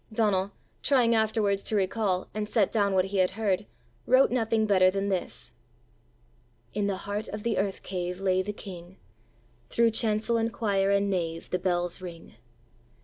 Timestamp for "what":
2.95-3.05